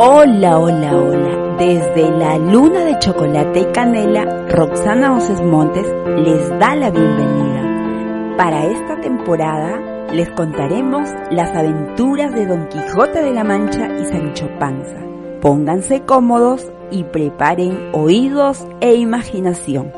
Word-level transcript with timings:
Hola, 0.00 0.60
hola, 0.60 0.96
hola. 0.96 1.56
Desde 1.58 2.08
la 2.08 2.38
luna 2.38 2.84
de 2.84 3.00
chocolate 3.00 3.62
y 3.62 3.64
canela, 3.72 4.46
Roxana 4.46 5.16
Oses 5.16 5.42
Montes 5.42 5.92
les 6.18 6.48
da 6.60 6.76
la 6.76 6.88
bienvenida. 6.92 8.36
Para 8.36 8.64
esta 8.66 9.00
temporada 9.00 10.06
les 10.12 10.30
contaremos 10.30 11.08
las 11.32 11.50
aventuras 11.50 12.32
de 12.32 12.46
Don 12.46 12.68
Quijote 12.68 13.24
de 13.24 13.32
la 13.32 13.42
Mancha 13.42 13.88
y 14.00 14.04
Sancho 14.04 14.48
Panza. 14.60 15.00
Pónganse 15.40 16.02
cómodos 16.02 16.70
y 16.92 17.02
preparen 17.02 17.90
oídos 17.92 18.68
e 18.80 18.94
imaginación. 18.94 19.90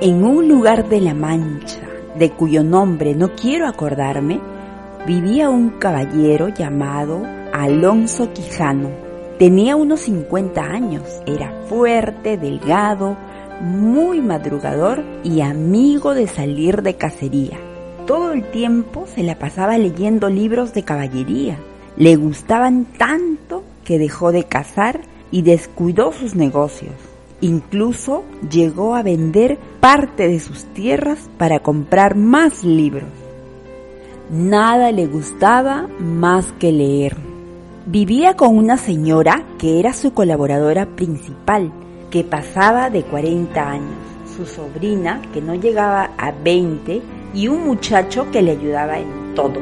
En 0.00 0.24
un 0.24 0.48
lugar 0.48 0.88
de 0.88 1.00
la 1.00 1.14
Mancha, 1.14 1.86
de 2.16 2.30
cuyo 2.30 2.64
nombre 2.64 3.14
no 3.14 3.36
quiero 3.36 3.68
acordarme, 3.68 4.40
vivía 5.06 5.48
un 5.48 5.78
caballero 5.78 6.48
llamado 6.48 7.22
Alonso 7.52 8.32
Quijano 8.32 9.11
Tenía 9.42 9.74
unos 9.74 10.02
50 10.02 10.62
años, 10.62 11.02
era 11.26 11.52
fuerte, 11.68 12.36
delgado, 12.38 13.16
muy 13.60 14.20
madrugador 14.20 15.02
y 15.24 15.40
amigo 15.40 16.14
de 16.14 16.28
salir 16.28 16.82
de 16.82 16.94
cacería. 16.94 17.58
Todo 18.06 18.30
el 18.34 18.48
tiempo 18.52 19.08
se 19.12 19.24
la 19.24 19.40
pasaba 19.40 19.78
leyendo 19.78 20.28
libros 20.28 20.72
de 20.74 20.84
caballería. 20.84 21.58
Le 21.96 22.14
gustaban 22.14 22.84
tanto 22.84 23.64
que 23.84 23.98
dejó 23.98 24.30
de 24.30 24.44
cazar 24.44 25.00
y 25.32 25.42
descuidó 25.42 26.12
sus 26.12 26.36
negocios. 26.36 26.94
Incluso 27.40 28.22
llegó 28.48 28.94
a 28.94 29.02
vender 29.02 29.58
parte 29.80 30.28
de 30.28 30.38
sus 30.38 30.66
tierras 30.66 31.18
para 31.36 31.58
comprar 31.58 32.14
más 32.14 32.62
libros. 32.62 33.10
Nada 34.30 34.92
le 34.92 35.06
gustaba 35.08 35.88
más 35.98 36.52
que 36.60 36.70
leer 36.70 37.31
Vivía 37.86 38.36
con 38.36 38.56
una 38.56 38.76
señora 38.76 39.42
que 39.58 39.80
era 39.80 39.92
su 39.92 40.14
colaboradora 40.14 40.86
principal, 40.86 41.72
que 42.12 42.22
pasaba 42.22 42.90
de 42.90 43.02
40 43.02 43.60
años, 43.60 43.96
su 44.36 44.46
sobrina 44.46 45.20
que 45.34 45.40
no 45.42 45.56
llegaba 45.56 46.12
a 46.16 46.30
20 46.30 47.02
y 47.34 47.48
un 47.48 47.64
muchacho 47.64 48.30
que 48.30 48.40
le 48.40 48.52
ayudaba 48.52 49.00
en 49.00 49.34
todo. 49.34 49.60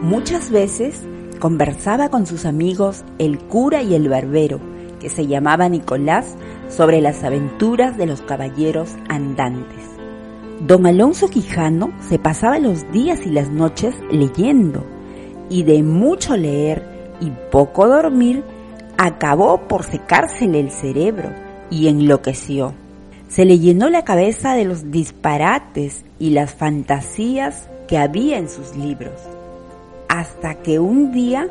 Muchas 0.00 0.50
veces 0.50 1.02
conversaba 1.38 2.08
con 2.08 2.26
sus 2.26 2.46
amigos 2.46 3.04
el 3.18 3.38
cura 3.38 3.82
y 3.82 3.94
el 3.94 4.08
barbero, 4.08 4.58
que 4.98 5.10
se 5.10 5.26
llamaba 5.26 5.68
Nicolás, 5.68 6.34
sobre 6.70 7.02
las 7.02 7.24
aventuras 7.24 7.98
de 7.98 8.06
los 8.06 8.22
caballeros 8.22 8.96
andantes. 9.10 9.84
Don 10.66 10.86
Alonso 10.86 11.28
Quijano 11.28 11.92
se 12.00 12.18
pasaba 12.18 12.58
los 12.58 12.90
días 12.90 13.26
y 13.26 13.30
las 13.30 13.50
noches 13.50 13.94
leyendo, 14.10 14.82
y 15.50 15.64
de 15.64 15.82
mucho 15.82 16.34
leer 16.34 16.97
y 17.20 17.30
poco 17.50 17.88
dormir, 17.88 18.42
acabó 18.96 19.68
por 19.68 19.84
secársele 19.84 20.60
el 20.60 20.70
cerebro 20.70 21.30
y 21.70 21.88
enloqueció. 21.88 22.74
Se 23.28 23.44
le 23.44 23.58
llenó 23.58 23.90
la 23.90 24.04
cabeza 24.04 24.54
de 24.54 24.64
los 24.64 24.90
disparates 24.90 26.04
y 26.18 26.30
las 26.30 26.54
fantasías 26.54 27.68
que 27.86 27.98
había 27.98 28.38
en 28.38 28.48
sus 28.48 28.76
libros, 28.76 29.12
hasta 30.08 30.54
que 30.56 30.78
un 30.78 31.12
día 31.12 31.48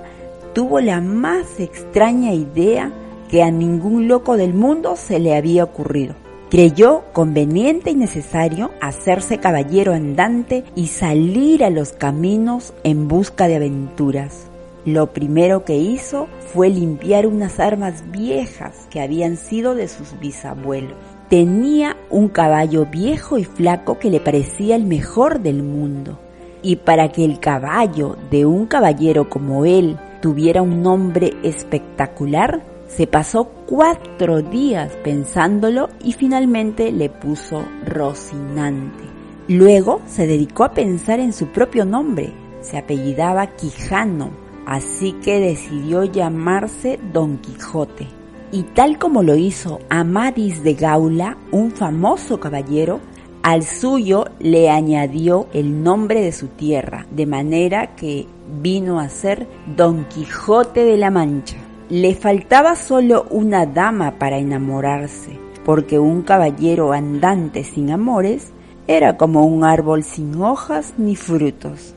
tuvo 0.53 0.79
la 0.79 1.01
más 1.01 1.59
extraña 1.59 2.33
idea 2.33 2.91
que 3.29 3.43
a 3.43 3.51
ningún 3.51 4.07
loco 4.07 4.37
del 4.37 4.53
mundo 4.53 4.95
se 4.95 5.19
le 5.19 5.35
había 5.35 5.63
ocurrido. 5.63 6.15
Creyó 6.49 7.03
conveniente 7.11 7.91
y 7.91 7.95
necesario 7.95 8.71
hacerse 8.81 9.37
caballero 9.37 9.93
andante 9.93 10.63
y 10.75 10.87
salir 10.87 11.63
a 11.63 11.69
los 11.69 11.91
caminos 11.91 12.73
en 12.83 13.07
busca 13.07 13.47
de 13.47 13.57
aventuras. 13.57 14.47
Lo 14.87 15.07
primero 15.07 15.65
que 15.65 15.75
hizo 15.75 16.29
fue 16.53 16.69
limpiar 16.69 17.27
unas 17.27 17.59
armas 17.59 18.09
viejas 18.09 18.87
que 18.89 19.01
habían 19.01 19.35
sido 19.35 19.75
de 19.75 19.89
sus 19.89 20.17
bisabuelos. 20.17 20.93
Tenía 21.29 21.97
un 22.09 22.29
caballo 22.29 22.85
viejo 22.85 23.37
y 23.37 23.43
flaco 23.43 23.99
que 23.99 24.09
le 24.09 24.21
parecía 24.21 24.77
el 24.77 24.85
mejor 24.85 25.41
del 25.41 25.61
mundo. 25.61 26.17
Y 26.61 26.77
para 26.77 27.11
que 27.11 27.25
el 27.25 27.41
caballo 27.41 28.15
de 28.31 28.45
un 28.45 28.65
caballero 28.65 29.29
como 29.29 29.65
él 29.65 29.97
tuviera 30.21 30.61
un 30.61 30.81
nombre 30.81 31.33
espectacular, 31.43 32.63
se 32.87 33.07
pasó 33.07 33.49
cuatro 33.65 34.41
días 34.41 34.93
pensándolo 35.03 35.89
y 36.01 36.13
finalmente 36.13 36.93
le 36.93 37.09
puso 37.09 37.61
Rocinante. 37.85 39.03
Luego 39.49 39.99
se 40.07 40.27
dedicó 40.27 40.63
a 40.63 40.71
pensar 40.71 41.19
en 41.19 41.33
su 41.33 41.47
propio 41.47 41.83
nombre. 41.83 42.31
Se 42.61 42.77
apellidaba 42.77 43.47
Quijano 43.47 44.46
así 44.67 45.13
que 45.13 45.39
decidió 45.39 46.03
llamarse 46.03 46.99
Don 47.13 47.37
Quijote. 47.37 48.05
Y 48.51 48.63
tal 48.63 48.99
como 48.99 49.23
lo 49.23 49.37
hizo 49.37 49.79
Amadis 49.89 50.61
de 50.61 50.73
Gaula, 50.73 51.37
un 51.51 51.71
famoso 51.71 52.39
caballero, 52.39 52.99
al 53.43 53.63
suyo 53.63 54.25
le 54.39 54.69
añadió 54.69 55.47
el 55.53 55.83
nombre 55.83 56.21
de 56.21 56.33
su 56.33 56.47
tierra, 56.47 57.07
de 57.11 57.25
manera 57.25 57.95
que 57.95 58.27
vino 58.61 58.99
a 58.99 59.07
ser 59.07 59.47
Don 59.77 60.03
Quijote 60.05 60.83
de 60.83 60.97
la 60.97 61.11
Mancha. 61.11 61.57
Le 61.89 62.13
faltaba 62.13 62.75
solo 62.75 63.25
una 63.29 63.65
dama 63.65 64.19
para 64.19 64.37
enamorarse, 64.37 65.39
porque 65.63 65.97
un 65.97 66.23
caballero 66.23 66.91
andante 66.91 67.63
sin 67.63 67.89
amores 67.89 68.51
era 68.85 69.15
como 69.15 69.45
un 69.45 69.63
árbol 69.63 70.03
sin 70.03 70.41
hojas 70.41 70.93
ni 70.97 71.15
frutos. 71.15 71.96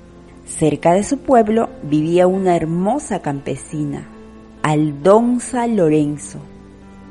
Cerca 0.59 0.93
de 0.93 1.05
su 1.05 1.19
pueblo 1.19 1.71
vivía 1.83 2.27
una 2.27 2.55
hermosa 2.55 3.21
campesina, 3.21 4.09
Aldonza 4.63 5.67
Lorenzo. 5.67 6.39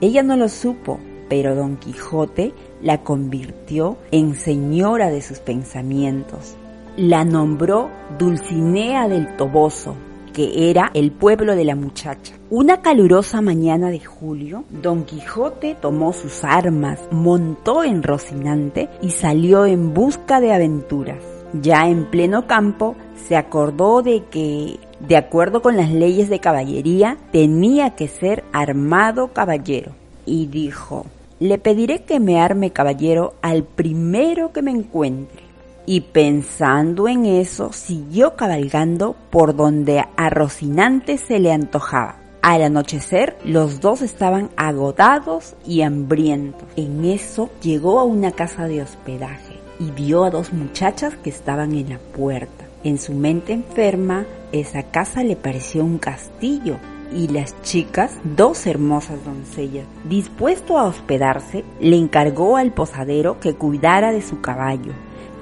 Ella 0.02 0.22
no 0.22 0.36
lo 0.36 0.50
supo, 0.50 1.00
pero 1.30 1.56
Don 1.56 1.78
Quijote 1.78 2.54
la 2.84 3.02
convirtió 3.02 3.98
en 4.12 4.36
señora 4.36 5.10
de 5.10 5.22
sus 5.22 5.40
pensamientos. 5.40 6.58
La 6.98 7.24
nombró 7.24 7.90
Dulcinea 8.20 9.08
del 9.08 9.36
Toboso, 9.36 9.96
que 10.34 10.70
era 10.70 10.92
el 10.94 11.12
pueblo 11.12 11.56
de 11.56 11.64
la 11.64 11.76
muchacha. 11.76 12.36
Una 12.52 12.82
calurosa 12.82 13.42
mañana 13.42 13.90
de 13.90 14.00
julio, 14.02 14.66
Don 14.70 15.06
Quijote 15.06 15.76
tomó 15.82 16.14
sus 16.14 16.44
armas, 16.44 17.00
montó 17.10 17.84
en 17.84 18.04
Rocinante 18.04 18.90
y 19.02 19.12
salió 19.12 19.66
en 19.66 19.94
busca 19.94 20.40
de 20.40 20.54
aventuras. 20.54 21.39
Ya 21.54 21.88
en 21.88 22.06
pleno 22.06 22.46
campo, 22.46 22.96
se 23.28 23.36
acordó 23.36 24.04
de 24.04 24.24
que, 24.30 24.80
de 25.00 25.18
acuerdo 25.18 25.62
con 25.62 25.78
las 25.78 25.92
leyes 25.92 26.30
de 26.30 26.40
caballería, 26.40 27.18
tenía 27.32 27.96
que 27.96 28.08
ser 28.08 28.44
armado 28.54 29.30
caballero. 29.34 29.94
Y 30.26 30.46
dijo, 30.46 31.08
le 31.40 31.58
pediré 31.58 32.04
que 32.04 32.20
me 32.20 32.40
arme 32.40 32.72
caballero 32.72 33.34
al 33.42 33.64
primero 33.64 34.52
que 34.52 34.62
me 34.62 34.72
encuentre. 34.72 35.42
Y 35.88 36.02
pensando 36.02 37.08
en 37.08 37.26
eso, 37.26 37.74
siguió 37.74 38.36
cabalgando 38.36 39.16
por 39.32 39.56
donde 39.56 40.06
a 40.18 40.30
Rocinante 40.30 41.18
se 41.18 41.40
le 41.40 41.52
antojaba. 41.52 42.18
Al 42.44 42.62
anochecer, 42.62 43.38
los 43.44 43.82
dos 43.82 44.04
estaban 44.04 44.52
agotados 44.56 45.56
y 45.66 45.82
hambrientos. 45.82 46.68
En 46.76 47.06
eso 47.06 47.50
llegó 47.62 48.00
a 48.00 48.04
una 48.04 48.32
casa 48.32 48.68
de 48.68 48.84
hospedaje 48.84 49.59
y 49.80 49.92
vio 49.92 50.26
a 50.26 50.30
dos 50.30 50.54
muchachas 50.54 51.16
que 51.16 51.30
estaban 51.30 51.74
en 51.74 51.90
la 51.90 51.98
puerta. 51.98 52.66
En 52.84 52.98
su 52.98 53.14
mente 53.14 53.54
enferma, 53.54 54.26
esa 54.52 54.84
casa 54.84 55.24
le 55.24 55.36
pareció 55.36 55.84
un 55.84 55.98
castillo 55.98 56.78
y 57.16 57.28
las 57.28 57.60
chicas 57.62 58.12
dos 58.24 58.68
hermosas 58.68 59.24
doncellas. 59.26 59.86
Dispuesto 60.04 60.78
a 60.78 60.86
hospedarse, 60.86 61.64
le 61.80 61.98
encargó 61.98 62.58
al 62.58 62.72
posadero 62.72 63.40
que 63.40 63.56
cuidara 63.56 64.12
de 64.12 64.22
su 64.22 64.42
caballo, 64.42 64.94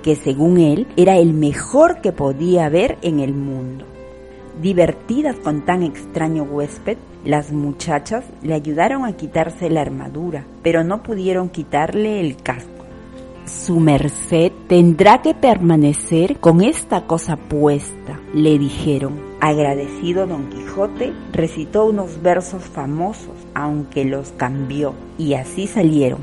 que 0.04 0.16
según 0.16 0.60
él 0.60 0.88
era 0.96 1.18
el 1.18 1.34
mejor 1.34 2.02
que 2.02 2.12
podía 2.12 2.66
haber 2.66 2.98
en 3.02 3.20
el 3.20 3.34
mundo. 3.34 3.86
Divertidas 4.62 5.36
con 5.36 5.66
tan 5.66 5.84
extraño 5.84 6.44
huésped, 6.44 6.98
las 7.24 7.52
muchachas 7.52 8.24
le 8.42 8.54
ayudaron 8.54 9.06
a 9.06 9.14
quitarse 9.14 9.70
la 9.70 9.82
armadura, 9.82 10.46
pero 10.64 10.84
no 10.84 11.04
pudieron 11.04 11.50
quitarle 11.50 12.22
el 12.22 12.38
casco 12.38 12.77
su 13.48 13.80
merced 13.80 14.52
tendrá 14.68 15.22
que 15.22 15.34
permanecer 15.34 16.40
con 16.40 16.62
esta 16.62 17.06
cosa 17.06 17.38
puesta, 17.38 18.20
le 18.34 18.60
dijeron. 18.60 19.20
Agradecido 19.40 20.28
don 20.28 20.50
Quijote 20.50 21.14
recitó 21.32 21.86
unos 21.86 22.22
versos 22.22 22.64
famosos, 22.64 23.36
aunque 23.54 24.04
los 24.06 24.32
cambió, 24.32 24.94
y 25.18 25.34
así 25.36 25.68
salieron. 25.68 26.20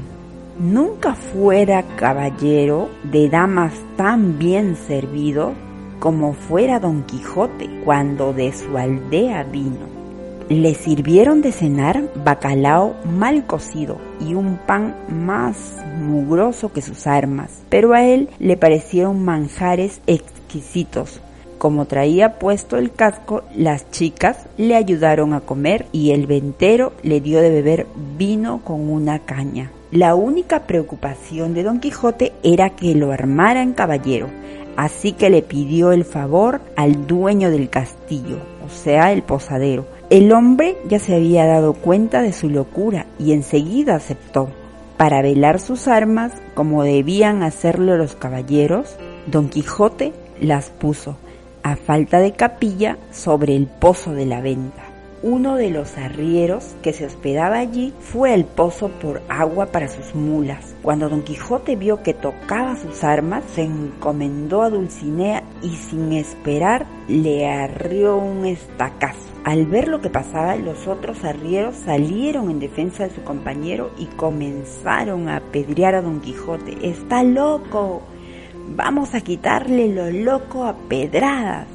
Nunca 0.59 1.15
fuera 1.15 1.83
caballero 1.97 2.89
de 3.05 3.29
damas 3.29 3.75
tan 3.97 4.39
bien 4.39 4.77
servido 4.77 5.53
como 5.99 6.35
fuera 6.35 6.79
don 6.79 7.03
Quijote 7.05 7.81
cuando 7.85 8.33
de 8.33 8.53
su 8.53 8.77
aldea 8.77 9.45
vino. 9.45 9.94
Le 10.49 10.75
sirvieron 10.75 11.41
de 11.43 11.53
cenar 11.53 12.03
bacalao 12.25 12.95
mal 13.05 13.47
cocido 13.47 13.99
y 14.21 14.35
un 14.35 14.59
pan 14.59 14.95
más 15.09 15.77
mugroso 15.99 16.73
que 16.73 16.83
sus 16.83 17.07
armas, 17.07 17.63
pero 17.71 17.95
a 17.95 18.05
él 18.05 18.29
le 18.39 18.57
parecieron 18.57 19.25
manjares 19.25 20.01
exquisitos, 20.07 21.23
como 21.65 21.87
traía 21.87 22.39
puesto 22.39 22.77
el 22.77 22.93
casco, 22.93 23.43
las 23.57 23.91
chicas 23.91 24.37
le 24.59 24.77
ayudaron 24.77 25.33
a 25.33 25.41
comer 25.41 25.87
y 25.93 26.11
el 26.11 26.27
ventero 26.27 26.93
le 27.03 27.23
dio 27.23 27.41
de 27.41 27.49
beber 27.49 27.87
vino 28.19 28.61
con 28.63 28.91
una 28.91 29.21
caña. 29.21 29.71
La 29.91 30.15
única 30.15 30.67
preocupación 30.67 31.55
de 31.55 31.63
Don 31.63 31.81
Quijote 31.81 32.35
era 32.43 32.69
que 32.69 32.95
lo 32.95 33.13
armara 33.13 33.63
en 33.63 33.73
caballero, 33.73 34.27
así 34.77 35.13
que 35.13 35.31
le 35.31 35.41
pidió 35.41 35.93
el 35.93 36.05
favor 36.05 36.61
al 36.77 37.07
dueño 37.07 37.51
del 37.51 37.71
castillo, 37.71 38.41
o 38.63 38.69
sea, 38.69 39.13
el 39.13 39.23
posadero. 39.23 39.87
El 40.15 40.31
hombre 40.31 40.77
ya 40.87 41.01
se 41.01 41.17
había 41.17 41.45
dado 41.45 41.73
cuenta 41.73 42.23
de 42.23 42.33
su 42.33 42.49
locura 42.49 43.07
y 43.19 43.33
enseguida 43.33 43.97
aceptó. 43.97 44.49
Para 44.97 45.23
velar 45.23 45.59
sus 45.59 45.89
armas, 45.89 46.31
como 46.55 46.85
debían 46.85 47.43
hacerlo 47.43 47.97
los 47.97 48.15
caballeros, 48.15 48.95
Don 49.27 49.49
Quijote 49.49 50.13
las 50.41 50.71
puso, 50.71 51.17
a 51.65 51.75
falta 51.75 52.21
de 52.21 52.31
capilla, 52.31 52.97
sobre 53.11 53.57
el 53.57 53.67
pozo 53.67 54.13
de 54.13 54.27
la 54.27 54.41
venta 54.41 54.85
uno 55.25 55.57
de 55.57 55.71
los 55.71 55.97
arrieros 55.97 56.77
que 56.83 56.93
se 56.93 57.07
hospedaba 57.07 57.57
allí 57.57 57.95
fue 57.99 58.35
al 58.35 58.45
pozo 58.45 58.91
por 58.91 59.23
agua 59.31 59.67
para 59.73 59.89
sus 59.89 60.15
mulas. 60.15 60.75
Cuando 60.83 61.09
don 61.09 61.23
Quijote 61.23 61.77
vio 61.77 62.03
que 62.03 62.13
tocaba 62.13 62.77
sus 62.77 63.03
armas, 63.03 63.43
se 63.55 63.63
encomendó 63.63 64.61
a 64.61 64.69
Dulcinea 64.69 65.43
y 65.63 65.71
sin 65.77 66.13
esperar 66.13 66.85
le 67.09 67.49
arrió 67.49 68.19
un 68.19 68.45
estacazo. 68.45 69.34
Al 69.45 69.67
ver 69.67 69.89
lo 69.89 70.01
que 70.01 70.11
pasaba, 70.11 70.57
los 70.57 70.87
otros 70.87 71.23
arrieros 71.23 71.77
salieron 71.77 72.51
en 72.51 72.61
defensa 72.61 73.05
de 73.05 73.15
su 73.15 73.23
compañero 73.23 73.91
y 73.99 74.07
comenzaron 74.07 75.29
a 75.29 75.37
apedrear 75.37 75.95
a 75.95 76.03
don 76.03 76.21
Quijote. 76.21 76.79
¡Está 76.83 77.23
loco! 77.23 78.03
Vamos 78.75 79.15
a 79.15 79.21
quitarle 79.21 79.95
lo 79.95 80.11
loco 80.11 80.65
a 80.65 80.75
pedradas 80.89 81.67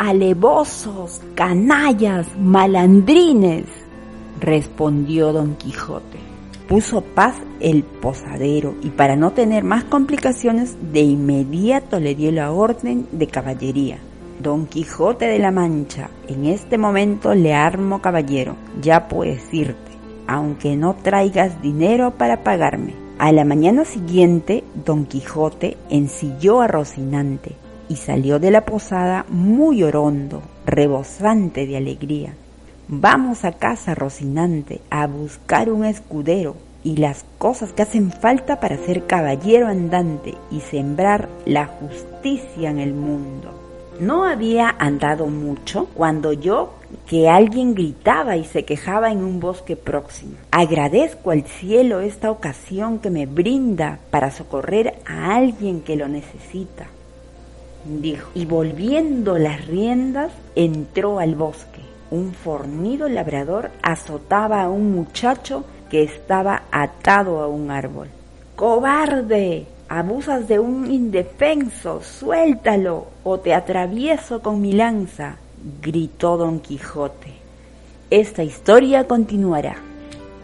alevosos, 0.00 1.20
canallas, 1.34 2.26
malandrines, 2.38 3.66
respondió 4.40 5.30
don 5.30 5.56
Quijote. 5.56 6.18
Puso 6.66 7.02
paz 7.02 7.34
el 7.60 7.82
posadero 7.82 8.74
y 8.82 8.88
para 8.88 9.14
no 9.14 9.32
tener 9.32 9.62
más 9.62 9.84
complicaciones 9.84 10.74
de 10.92 11.02
inmediato 11.02 12.00
le 12.00 12.14
dio 12.14 12.32
la 12.32 12.50
orden 12.50 13.08
de 13.12 13.26
caballería. 13.26 13.98
Don 14.42 14.64
Quijote 14.64 15.26
de 15.26 15.38
la 15.38 15.50
Mancha, 15.50 16.08
en 16.26 16.46
este 16.46 16.78
momento 16.78 17.34
le 17.34 17.52
armo 17.52 18.00
caballero, 18.00 18.56
ya 18.80 19.06
puedes 19.06 19.52
irte, 19.52 19.92
aunque 20.26 20.76
no 20.76 20.94
traigas 20.94 21.60
dinero 21.60 22.12
para 22.12 22.42
pagarme. 22.42 22.94
A 23.18 23.32
la 23.32 23.44
mañana 23.44 23.84
siguiente, 23.84 24.64
don 24.86 25.04
Quijote 25.04 25.76
ensilló 25.90 26.62
a 26.62 26.68
Rocinante, 26.68 27.54
y 27.90 27.96
salió 27.96 28.38
de 28.38 28.50
la 28.50 28.64
posada 28.64 29.26
muy 29.28 29.82
orondo, 29.82 30.40
rebosante 30.64 31.66
de 31.66 31.76
alegría. 31.76 32.32
Vamos 32.88 33.44
a 33.44 33.52
casa, 33.52 33.94
Rocinante, 33.94 34.80
a 34.88 35.06
buscar 35.06 35.70
un 35.70 35.84
escudero 35.84 36.56
y 36.82 36.96
las 36.96 37.26
cosas 37.36 37.74
que 37.74 37.82
hacen 37.82 38.10
falta 38.10 38.58
para 38.58 38.78
ser 38.78 39.06
caballero 39.06 39.66
andante 39.66 40.34
y 40.50 40.60
sembrar 40.60 41.28
la 41.44 41.66
justicia 41.66 42.70
en 42.70 42.78
el 42.78 42.94
mundo. 42.94 43.59
No 44.00 44.24
había 44.24 44.74
andado 44.78 45.26
mucho 45.26 45.86
cuando 45.94 46.32
yo 46.32 46.74
que 47.06 47.28
alguien 47.28 47.74
gritaba 47.74 48.36
y 48.36 48.44
se 48.44 48.64
quejaba 48.64 49.12
en 49.12 49.22
un 49.22 49.38
bosque 49.38 49.76
próximo. 49.76 50.32
Agradezco 50.50 51.30
al 51.30 51.44
cielo 51.44 52.00
esta 52.00 52.30
ocasión 52.30 52.98
que 52.98 53.10
me 53.10 53.26
brinda 53.26 54.00
para 54.10 54.32
socorrer 54.32 54.94
a 55.06 55.36
alguien 55.36 55.82
que 55.82 55.94
lo 55.94 56.08
necesita 56.08 56.88
dijo, 57.84 58.30
y 58.34 58.44
volviendo 58.44 59.38
las 59.38 59.66
riendas 59.66 60.32
entró 60.54 61.18
al 61.18 61.34
bosque. 61.34 61.80
Un 62.10 62.32
fornido 62.32 63.08
labrador 63.08 63.70
azotaba 63.82 64.62
a 64.62 64.68
un 64.68 64.92
muchacho 64.92 65.64
que 65.88 66.02
estaba 66.02 66.62
atado 66.70 67.40
a 67.40 67.48
un 67.48 67.70
árbol. 67.70 68.08
¡Cobarde! 68.56 69.66
Abusas 69.92 70.46
de 70.46 70.60
un 70.60 70.88
indefenso, 70.88 72.00
suéltalo 72.00 73.08
o 73.24 73.40
te 73.40 73.52
atravieso 73.52 74.40
con 74.40 74.60
mi 74.60 74.72
lanza, 74.72 75.38
gritó 75.82 76.36
don 76.36 76.60
Quijote. 76.60 77.32
Esta 78.08 78.44
historia 78.44 79.08
continuará. 79.08 79.78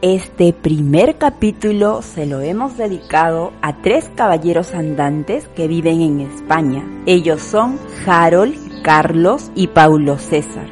Este 0.02 0.52
primer 0.52 1.14
capítulo 1.14 2.02
se 2.02 2.26
lo 2.26 2.40
hemos 2.40 2.76
dedicado 2.76 3.52
a 3.62 3.80
tres 3.82 4.10
caballeros 4.16 4.74
andantes 4.74 5.46
que 5.54 5.68
viven 5.68 6.00
en 6.00 6.20
España. 6.22 6.82
Ellos 7.06 7.40
son 7.40 7.78
Harold, 8.04 8.82
Carlos 8.82 9.52
y 9.54 9.68
Paulo 9.68 10.18
César. 10.18 10.66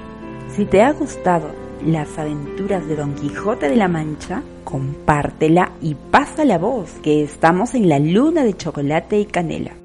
Si 0.49 0.65
te 0.65 0.83
ha 0.83 0.91
gustado 0.93 1.47
las 1.85 2.19
aventuras 2.19 2.87
de 2.89 2.97
Don 2.97 3.15
Quijote 3.15 3.69
de 3.69 3.77
la 3.77 3.89
Mancha, 3.89 4.43
compártela 4.65 5.73
y 5.81 5.95
pasa 5.95 6.45
la 6.45 6.59
voz 6.59 6.91
que 7.03 7.23
estamos 7.23 7.75
en 7.75 7.89
la 7.89 7.99
luna 7.99 8.45
de 8.45 8.57
chocolate 8.57 9.19
y 9.19 9.27
canela. 9.27 9.84